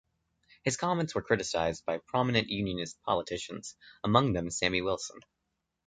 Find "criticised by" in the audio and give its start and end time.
1.21-1.99